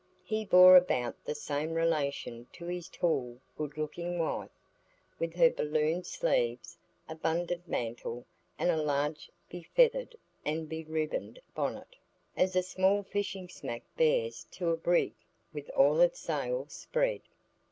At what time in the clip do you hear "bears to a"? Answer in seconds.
13.95-14.75